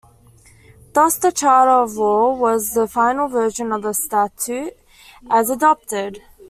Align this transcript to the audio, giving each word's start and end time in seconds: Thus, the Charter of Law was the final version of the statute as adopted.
Thus, 0.93 1.17
the 1.17 1.31
Charter 1.31 1.69
of 1.83 1.95
Law 1.95 2.33
was 2.33 2.71
the 2.73 2.87
final 2.87 3.27
version 3.27 3.71
of 3.71 3.83
the 3.83 3.93
statute 3.93 4.75
as 5.29 5.51
adopted. 5.51 6.23